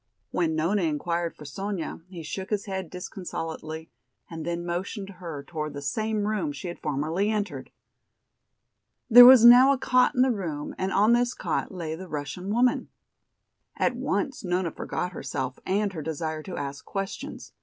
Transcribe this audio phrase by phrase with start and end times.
[0.31, 3.91] When Nona inquired for Sonya he shook his head disconsolately
[4.31, 7.69] and then motioned her toward the same room she had formerly entered.
[9.11, 12.49] There was now a cot in the room and on this cot lay the Russian
[12.51, 12.89] woman.
[13.77, 17.53] At once Nona forgot herself and her desire to ask questions.